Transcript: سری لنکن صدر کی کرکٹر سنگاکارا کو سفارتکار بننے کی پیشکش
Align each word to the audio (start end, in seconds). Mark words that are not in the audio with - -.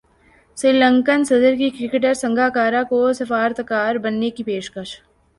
سری 0.57 0.71
لنکن 0.73 1.23
صدر 1.23 1.55
کی 1.55 1.69
کرکٹر 1.71 2.13
سنگاکارا 2.13 2.81
کو 2.89 3.01
سفارتکار 3.13 3.95
بننے 4.03 4.29
کی 4.29 4.43
پیشکش 4.43 4.95